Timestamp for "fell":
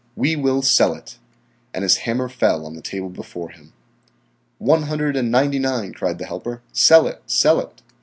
2.27-2.65